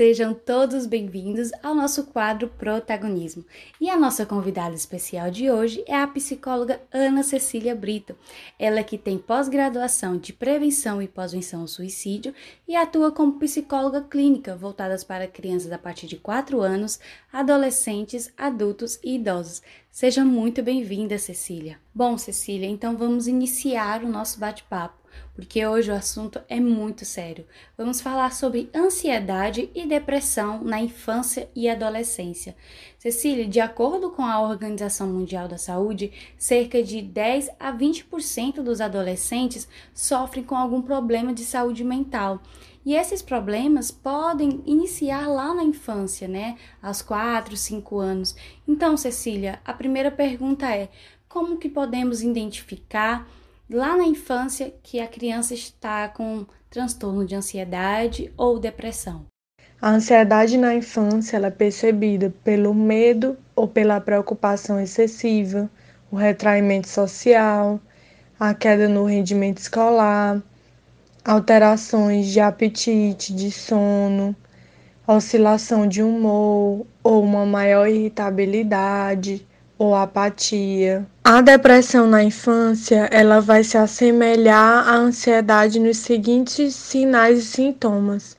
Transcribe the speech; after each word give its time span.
Sejam 0.00 0.32
todos 0.32 0.86
bem-vindos 0.86 1.50
ao 1.62 1.74
nosso 1.74 2.04
quadro 2.06 2.48
Protagonismo. 2.48 3.44
E 3.78 3.90
a 3.90 3.98
nossa 3.98 4.24
convidada 4.24 4.74
especial 4.74 5.30
de 5.30 5.50
hoje 5.50 5.84
é 5.86 5.94
a 5.94 6.06
psicóloga 6.06 6.80
Ana 6.90 7.22
Cecília 7.22 7.74
Brito. 7.74 8.16
Ela 8.58 8.82
que 8.82 8.96
tem 8.96 9.18
pós-graduação 9.18 10.16
de 10.16 10.32
prevenção 10.32 11.02
e 11.02 11.06
pós-venção 11.06 11.60
ao 11.60 11.68
suicídio 11.68 12.34
e 12.66 12.74
atua 12.74 13.12
como 13.12 13.38
psicóloga 13.38 14.00
clínica 14.00 14.56
voltadas 14.56 15.04
para 15.04 15.28
crianças 15.28 15.70
a 15.70 15.76
partir 15.76 16.06
de 16.06 16.16
4 16.16 16.62
anos, 16.62 16.98
adolescentes, 17.30 18.32
adultos 18.38 18.98
e 19.04 19.16
idosos. 19.16 19.60
Seja 19.90 20.24
muito 20.24 20.62
bem-vinda, 20.62 21.18
Cecília. 21.18 21.78
Bom, 21.94 22.16
Cecília, 22.16 22.66
então 22.66 22.96
vamos 22.96 23.28
iniciar 23.28 24.02
o 24.02 24.08
nosso 24.08 24.40
bate-papo 24.40 24.99
porque 25.34 25.66
hoje 25.66 25.90
o 25.90 25.94
assunto 25.94 26.40
é 26.48 26.60
muito 26.60 27.04
sério. 27.04 27.46
Vamos 27.76 28.00
falar 28.00 28.32
sobre 28.32 28.68
ansiedade 28.74 29.70
e 29.74 29.86
depressão 29.86 30.62
na 30.62 30.80
infância 30.80 31.48
e 31.54 31.68
adolescência. 31.68 32.56
Cecília, 32.98 33.46
de 33.48 33.60
acordo 33.60 34.10
com 34.10 34.22
a 34.22 34.40
Organização 34.40 35.08
Mundial 35.08 35.48
da 35.48 35.56
Saúde, 35.56 36.12
cerca 36.36 36.82
de 36.82 37.00
10 37.00 37.50
a 37.58 37.72
20% 37.72 38.62
dos 38.62 38.80
adolescentes 38.80 39.66
sofrem 39.94 40.44
com 40.44 40.54
algum 40.54 40.82
problema 40.82 41.32
de 41.32 41.44
saúde 41.44 41.82
mental. 41.82 42.42
E 42.84 42.94
esses 42.94 43.20
problemas 43.20 43.90
podem 43.90 44.62
iniciar 44.64 45.26
lá 45.28 45.54
na 45.54 45.62
infância, 45.62 46.26
né? 46.26 46.56
Aos 46.82 47.02
4, 47.02 47.56
5 47.56 47.98
anos. 47.98 48.34
Então, 48.66 48.96
Cecília, 48.96 49.60
a 49.64 49.72
primeira 49.72 50.10
pergunta 50.10 50.66
é: 50.74 50.88
como 51.28 51.58
que 51.58 51.68
podemos 51.68 52.22
identificar 52.22 53.28
lá 53.70 53.96
na 53.96 54.04
infância 54.04 54.74
que 54.82 54.98
a 55.00 55.06
criança 55.06 55.54
está 55.54 56.08
com 56.08 56.44
transtorno 56.68 57.24
de 57.24 57.34
ansiedade 57.34 58.32
ou 58.36 58.58
depressão. 58.58 59.26
A 59.80 59.90
ansiedade 59.90 60.58
na 60.58 60.74
infância 60.74 61.38
é 61.38 61.50
percebida 61.50 62.34
pelo 62.44 62.74
medo 62.74 63.38
ou 63.56 63.66
pela 63.66 64.00
preocupação 64.00 64.80
excessiva, 64.80 65.70
o 66.10 66.16
retraimento 66.16 66.88
social, 66.88 67.80
a 68.38 68.52
queda 68.52 68.88
no 68.88 69.04
rendimento 69.04 69.58
escolar, 69.58 70.42
alterações 71.24 72.26
de 72.26 72.40
apetite, 72.40 73.32
de 73.32 73.50
sono, 73.50 74.34
oscilação 75.06 75.86
de 75.86 76.02
humor 76.02 76.86
ou 77.02 77.22
uma 77.22 77.46
maior 77.46 77.88
irritabilidade, 77.88 79.46
ou 79.80 79.94
apatia. 79.94 81.06
A 81.24 81.40
depressão 81.40 82.06
na 82.06 82.22
infância, 82.22 83.08
ela 83.10 83.40
vai 83.40 83.64
se 83.64 83.78
assemelhar 83.78 84.86
à 84.86 84.94
ansiedade 84.94 85.80
nos 85.80 85.96
seguintes 85.96 86.74
sinais 86.74 87.38
e 87.38 87.42
sintomas: 87.46 88.36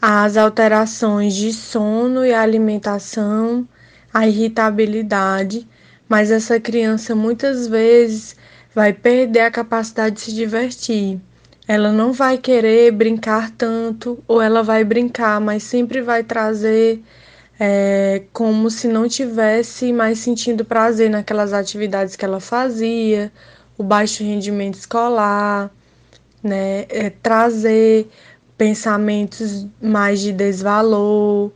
as 0.00 0.36
alterações 0.36 1.34
de 1.34 1.52
sono 1.52 2.24
e 2.24 2.32
alimentação, 2.32 3.66
a 4.14 4.28
irritabilidade, 4.28 5.66
mas 6.08 6.30
essa 6.30 6.60
criança 6.60 7.16
muitas 7.16 7.66
vezes 7.66 8.36
vai 8.72 8.92
perder 8.92 9.40
a 9.40 9.50
capacidade 9.50 10.14
de 10.14 10.20
se 10.20 10.34
divertir. 10.36 11.18
Ela 11.66 11.90
não 11.90 12.12
vai 12.12 12.38
querer 12.38 12.92
brincar 12.92 13.50
tanto, 13.50 14.22
ou 14.28 14.40
ela 14.40 14.62
vai 14.62 14.84
brincar, 14.84 15.40
mas 15.40 15.64
sempre 15.64 16.00
vai 16.00 16.22
trazer 16.22 17.02
é, 17.58 18.24
como 18.32 18.70
se 18.70 18.86
não 18.88 19.08
tivesse 19.08 19.92
mais 19.92 20.18
sentindo 20.18 20.64
prazer 20.64 21.10
naquelas 21.10 21.52
atividades 21.52 22.16
que 22.16 22.24
ela 22.24 22.40
fazia, 22.40 23.32
o 23.78 23.82
baixo 23.82 24.22
rendimento 24.22 24.74
escolar, 24.74 25.70
né, 26.42 26.86
é, 26.88 27.10
trazer 27.10 28.08
pensamentos 28.56 29.66
mais 29.80 30.20
de 30.20 30.32
desvalor, 30.32 31.50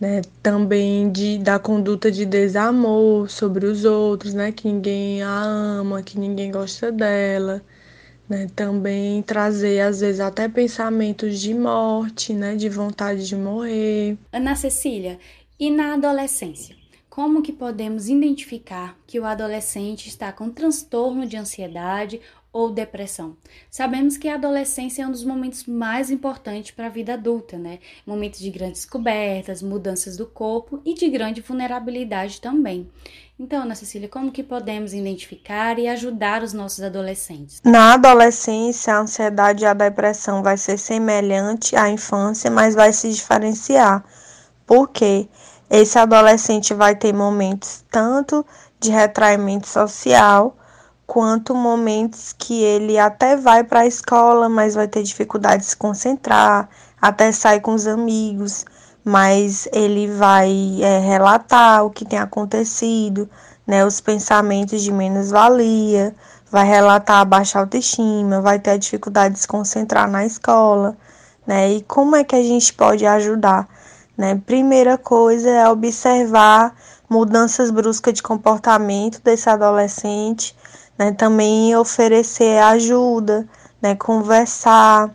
né, 0.00 0.22
também 0.42 1.10
de, 1.10 1.38
da 1.38 1.58
conduta 1.58 2.10
de 2.10 2.26
desamor 2.26 3.28
sobre 3.30 3.66
os 3.66 3.84
outros, 3.84 4.34
né, 4.34 4.52
que 4.52 4.68
ninguém 4.68 5.22
a 5.22 5.42
ama, 5.42 6.02
que 6.02 6.18
ninguém 6.18 6.50
gosta 6.50 6.92
dela. 6.92 7.62
Né, 8.28 8.48
também 8.56 9.22
trazer 9.22 9.80
às 9.80 10.00
vezes 10.00 10.20
até 10.20 10.48
pensamentos 10.48 11.38
de 11.38 11.54
morte, 11.54 12.34
né, 12.34 12.56
de 12.56 12.68
vontade 12.68 13.24
de 13.24 13.36
morrer. 13.36 14.18
Ana 14.32 14.56
Cecília, 14.56 15.18
e 15.60 15.70
na 15.70 15.94
adolescência? 15.94 16.74
Como 17.16 17.40
que 17.40 17.50
podemos 17.50 18.10
identificar 18.10 18.94
que 19.06 19.18
o 19.18 19.24
adolescente 19.24 20.06
está 20.06 20.30
com 20.30 20.50
transtorno 20.50 21.26
de 21.26 21.34
ansiedade 21.34 22.20
ou 22.52 22.70
depressão? 22.70 23.34
Sabemos 23.70 24.18
que 24.18 24.28
a 24.28 24.34
adolescência 24.34 25.02
é 25.02 25.06
um 25.06 25.12
dos 25.12 25.24
momentos 25.24 25.64
mais 25.64 26.10
importantes 26.10 26.72
para 26.72 26.88
a 26.88 26.90
vida 26.90 27.14
adulta, 27.14 27.56
né? 27.56 27.78
Momentos 28.06 28.38
de 28.38 28.50
grandes 28.50 28.82
descobertas, 28.82 29.62
mudanças 29.62 30.18
do 30.18 30.26
corpo 30.26 30.82
e 30.84 30.92
de 30.92 31.08
grande 31.08 31.40
vulnerabilidade 31.40 32.38
também. 32.38 32.86
Então, 33.40 33.62
Ana 33.62 33.74
Cecília, 33.74 34.10
como 34.10 34.30
que 34.30 34.42
podemos 34.42 34.92
identificar 34.92 35.78
e 35.78 35.88
ajudar 35.88 36.42
os 36.42 36.52
nossos 36.52 36.82
adolescentes? 36.82 37.62
Na 37.64 37.94
adolescência, 37.94 38.92
a 38.92 39.00
ansiedade 39.00 39.64
e 39.64 39.66
a 39.66 39.72
depressão 39.72 40.42
vai 40.42 40.58
ser 40.58 40.76
semelhante 40.76 41.76
à 41.76 41.88
infância, 41.88 42.50
mas 42.50 42.74
vai 42.74 42.92
se 42.92 43.10
diferenciar. 43.10 44.04
Por 44.66 44.88
quê? 44.88 45.26
Esse 45.70 45.98
adolescente 45.98 46.72
vai 46.72 46.94
ter 46.94 47.12
momentos 47.12 47.84
tanto 47.90 48.46
de 48.78 48.90
retraimento 48.90 49.68
social, 49.68 50.56
quanto 51.06 51.54
momentos 51.54 52.34
que 52.36 52.62
ele 52.62 52.98
até 52.98 53.36
vai 53.36 53.64
para 53.64 53.80
a 53.80 53.86
escola, 53.86 54.48
mas 54.48 54.74
vai 54.74 54.88
ter 54.88 55.02
dificuldade 55.02 55.62
de 55.62 55.70
se 55.70 55.76
concentrar, 55.76 56.68
até 57.00 57.30
sai 57.32 57.60
com 57.60 57.74
os 57.74 57.86
amigos, 57.86 58.64
mas 59.04 59.68
ele 59.72 60.08
vai 60.08 60.78
é, 60.82 60.98
relatar 60.98 61.84
o 61.84 61.90
que 61.90 62.04
tem 62.04 62.18
acontecido, 62.18 63.28
né, 63.66 63.84
os 63.84 64.00
pensamentos 64.00 64.82
de 64.82 64.92
menos-valia, 64.92 66.14
vai 66.50 66.66
relatar 66.66 67.20
a 67.20 67.24
baixa 67.24 67.58
autoestima, 67.58 68.40
vai 68.40 68.58
ter 68.58 68.70
a 68.70 68.76
dificuldade 68.76 69.34
de 69.34 69.40
se 69.40 69.48
concentrar 69.48 70.08
na 70.08 70.24
escola, 70.24 70.96
né, 71.46 71.72
e 71.72 71.82
como 71.82 72.16
é 72.16 72.24
que 72.24 72.34
a 72.34 72.42
gente 72.42 72.72
pode 72.74 73.06
ajudar? 73.06 73.68
Né? 74.16 74.40
Primeira 74.46 74.96
coisa 74.96 75.50
é 75.50 75.68
observar 75.68 76.74
mudanças 77.08 77.70
bruscas 77.70 78.14
de 78.14 78.22
comportamento 78.22 79.20
desse 79.22 79.48
adolescente, 79.48 80.54
né? 80.98 81.12
também 81.12 81.76
oferecer 81.76 82.58
ajuda, 82.58 83.46
né? 83.80 83.94
conversar, 83.94 85.14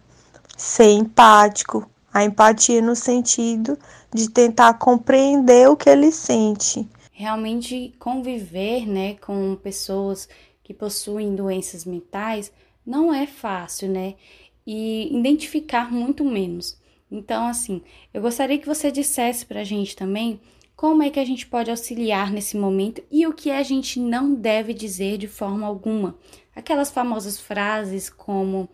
ser 0.56 0.92
empático. 0.92 1.90
A 2.14 2.26
empatia 2.26 2.82
no 2.82 2.94
sentido 2.94 3.80
de 4.14 4.30
tentar 4.30 4.74
compreender 4.74 5.70
o 5.70 5.78
que 5.78 5.90
ele 5.90 6.12
sente. 6.12 6.86
Realmente 7.12 7.94
conviver 7.98 8.86
né, 8.86 9.14
com 9.16 9.56
pessoas 9.56 10.28
que 10.62 10.74
possuem 10.74 11.36
doenças 11.36 11.86
mentais 11.86 12.52
não 12.86 13.14
é 13.14 13.26
fácil, 13.28 13.90
né? 13.90 14.16
E 14.66 15.16
identificar 15.16 15.92
muito 15.92 16.26
menos. 16.26 16.81
Então, 17.12 17.46
assim, 17.46 17.82
eu 18.14 18.22
gostaria 18.22 18.58
que 18.58 18.66
você 18.66 18.90
dissesse 18.90 19.46
para 19.46 19.60
a 19.60 19.66
gente 19.66 19.96
também 19.96 20.40
como 20.76 21.04
é 21.04 21.10
que 21.10 21.20
a 21.20 21.26
gente 21.26 21.46
pode 21.46 21.70
auxiliar 21.70 22.32
nesse 22.32 22.58
momento 22.58 23.04
e 23.12 23.28
o 23.28 23.34
que 23.34 23.52
a 23.52 23.62
gente 23.62 24.00
não 24.00 24.34
deve 24.34 24.74
dizer 24.74 25.18
de 25.18 25.28
forma 25.28 25.68
alguma. 25.68 26.18
Aquelas 26.56 26.90
famosas 26.90 27.40
frases 27.40 28.10
como 28.10 28.68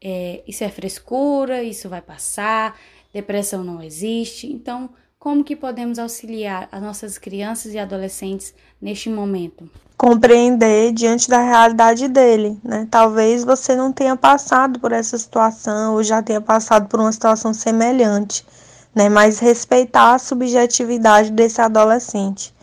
é, 0.00 0.44
isso 0.46 0.62
é 0.62 0.68
frescura, 0.68 1.62
isso 1.62 1.88
vai 1.88 2.00
passar, 2.00 2.78
depressão 3.12 3.64
não 3.64 3.82
existe. 3.82 4.46
Então, 4.46 4.90
como 5.20 5.44
que 5.44 5.54
podemos 5.54 5.98
auxiliar 5.98 6.66
as 6.72 6.82
nossas 6.82 7.18
crianças 7.18 7.74
e 7.74 7.78
adolescentes 7.78 8.54
neste 8.80 9.10
momento? 9.10 9.70
Compreender 9.98 10.92
diante 10.92 11.28
da 11.28 11.42
realidade 11.42 12.08
dele, 12.08 12.58
né? 12.64 12.88
Talvez 12.90 13.44
você 13.44 13.76
não 13.76 13.92
tenha 13.92 14.16
passado 14.16 14.80
por 14.80 14.92
essa 14.92 15.18
situação 15.18 15.92
ou 15.92 16.02
já 16.02 16.22
tenha 16.22 16.40
passado 16.40 16.88
por 16.88 16.98
uma 16.98 17.12
situação 17.12 17.52
semelhante, 17.52 18.46
né? 18.94 19.10
Mas 19.10 19.38
respeitar 19.38 20.14
a 20.14 20.18
subjetividade 20.18 21.30
desse 21.30 21.60
adolescente, 21.60 22.54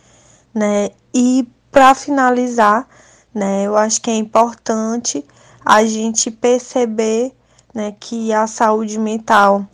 né? 0.52 0.90
E 1.14 1.46
para 1.70 1.94
finalizar, 1.94 2.88
né, 3.32 3.66
eu 3.66 3.76
acho 3.76 4.02
que 4.02 4.10
é 4.10 4.16
importante 4.16 5.24
a 5.64 5.84
gente 5.84 6.28
perceber, 6.28 7.32
né, 7.72 7.94
que 8.00 8.32
a 8.32 8.48
saúde 8.48 8.98
mental 8.98 9.64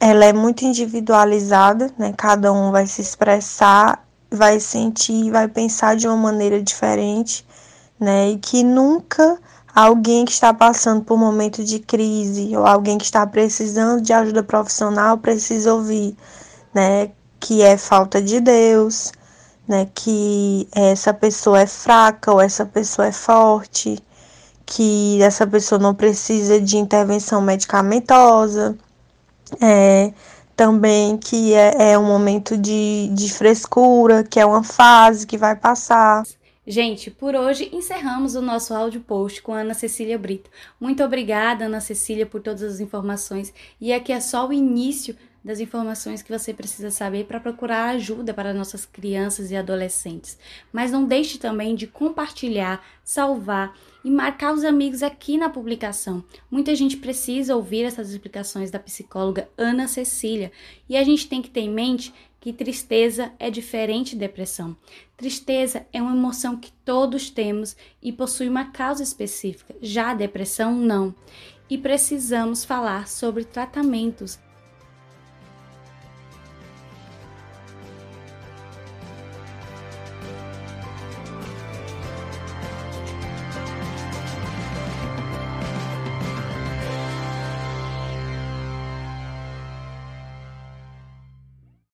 ela 0.00 0.24
é 0.24 0.32
muito 0.32 0.64
individualizada, 0.64 1.92
né? 1.98 2.14
Cada 2.16 2.50
um 2.50 2.70
vai 2.72 2.86
se 2.86 3.02
expressar, 3.02 4.02
vai 4.30 4.58
sentir, 4.58 5.30
vai 5.30 5.46
pensar 5.46 5.94
de 5.94 6.08
uma 6.08 6.16
maneira 6.16 6.62
diferente, 6.62 7.46
né? 7.98 8.30
E 8.30 8.38
que 8.38 8.64
nunca 8.64 9.38
alguém 9.74 10.24
que 10.24 10.32
está 10.32 10.54
passando 10.54 11.04
por 11.04 11.14
um 11.14 11.18
momento 11.18 11.62
de 11.62 11.78
crise 11.78 12.56
ou 12.56 12.66
alguém 12.66 12.96
que 12.96 13.04
está 13.04 13.26
precisando 13.26 14.00
de 14.00 14.12
ajuda 14.14 14.42
profissional 14.42 15.18
precisa 15.18 15.74
ouvir, 15.74 16.16
né? 16.74 17.10
Que 17.38 17.62
é 17.62 17.76
falta 17.76 18.22
de 18.22 18.40
Deus, 18.40 19.12
né? 19.68 19.86
Que 19.94 20.66
essa 20.74 21.12
pessoa 21.12 21.60
é 21.60 21.66
fraca 21.66 22.32
ou 22.32 22.40
essa 22.40 22.64
pessoa 22.64 23.08
é 23.08 23.12
forte, 23.12 24.02
que 24.64 25.20
essa 25.22 25.46
pessoa 25.46 25.78
não 25.78 25.94
precisa 25.94 26.58
de 26.60 26.78
intervenção 26.78 27.42
medicamentosa 27.42 28.78
é, 29.60 30.12
também 30.56 31.16
que 31.16 31.54
é, 31.54 31.92
é 31.92 31.98
um 31.98 32.06
momento 32.06 32.56
de, 32.56 33.08
de 33.14 33.32
frescura, 33.32 34.22
que 34.22 34.38
é 34.38 34.44
uma 34.44 34.62
fase 34.62 35.26
que 35.26 35.38
vai 35.38 35.56
passar. 35.56 36.22
Gente, 36.66 37.10
por 37.10 37.34
hoje 37.34 37.70
encerramos 37.72 38.34
o 38.34 38.42
nosso 38.42 38.74
áudio 38.74 39.00
post 39.00 39.42
com 39.42 39.52
Ana 39.52 39.74
Cecília 39.74 40.18
Brito. 40.18 40.50
Muito 40.78 41.02
obrigada, 41.02 41.64
Ana 41.64 41.80
Cecília, 41.80 42.26
por 42.26 42.40
todas 42.40 42.62
as 42.62 42.78
informações. 42.78 43.52
E 43.80 43.92
aqui 43.92 44.12
é 44.12 44.20
só 44.20 44.46
o 44.46 44.52
início 44.52 45.16
das 45.44 45.60
informações 45.60 46.22
que 46.22 46.36
você 46.36 46.52
precisa 46.52 46.90
saber 46.90 47.24
para 47.24 47.40
procurar 47.40 47.90
ajuda 47.90 48.34
para 48.34 48.54
nossas 48.54 48.84
crianças 48.84 49.50
e 49.50 49.56
adolescentes. 49.56 50.38
Mas 50.72 50.92
não 50.92 51.04
deixe 51.04 51.38
também 51.38 51.74
de 51.74 51.86
compartilhar, 51.86 52.84
salvar 53.02 53.74
e 54.04 54.10
marcar 54.10 54.54
os 54.54 54.64
amigos 54.64 55.02
aqui 55.02 55.36
na 55.36 55.48
publicação. 55.48 56.22
Muita 56.50 56.74
gente 56.74 56.96
precisa 56.96 57.56
ouvir 57.56 57.84
essas 57.84 58.10
explicações 58.10 58.70
da 58.70 58.78
psicóloga 58.78 59.48
Ana 59.56 59.88
Cecília 59.88 60.52
e 60.88 60.96
a 60.96 61.04
gente 61.04 61.28
tem 61.28 61.40
que 61.42 61.50
ter 61.50 61.60
em 61.60 61.70
mente 61.70 62.12
que 62.40 62.52
tristeza 62.52 63.32
é 63.38 63.50
diferente 63.50 64.12
de 64.12 64.20
depressão. 64.20 64.74
Tristeza 65.16 65.86
é 65.92 66.00
uma 66.00 66.16
emoção 66.16 66.56
que 66.56 66.72
todos 66.84 67.28
temos 67.28 67.76
e 68.02 68.10
possui 68.10 68.48
uma 68.48 68.70
causa 68.70 69.02
específica, 69.02 69.74
já 69.82 70.10
a 70.10 70.14
depressão 70.14 70.74
não. 70.74 71.14
E 71.68 71.76
precisamos 71.76 72.64
falar 72.64 73.06
sobre 73.06 73.44
tratamentos 73.44 74.38